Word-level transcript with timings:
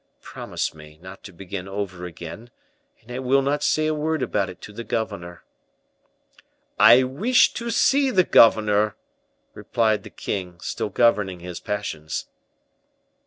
Promise 0.23 0.73
me 0.73 0.97
not 0.99 1.21
to 1.25 1.31
begin 1.31 1.67
over 1.67 2.07
again, 2.07 2.49
and 3.01 3.11
I 3.11 3.19
will 3.19 3.43
not 3.43 3.61
say 3.63 3.85
a 3.85 3.93
word 3.93 4.23
about 4.23 4.49
it 4.49 4.59
to 4.61 4.73
the 4.73 4.83
governor." 4.83 5.43
"I 6.79 7.03
wish 7.03 7.53
to 7.53 7.69
see 7.69 8.09
the 8.09 8.23
governor," 8.23 8.95
replied 9.53 10.01
the 10.01 10.09
king, 10.09 10.59
still 10.59 10.89
governing 10.89 11.41
his 11.41 11.59
passions. 11.59 12.25